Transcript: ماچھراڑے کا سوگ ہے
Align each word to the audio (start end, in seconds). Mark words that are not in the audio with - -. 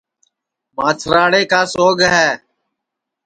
ماچھراڑے 0.75 1.41
کا 1.51 1.61
سوگ 1.73 1.97
ہے 2.13 2.29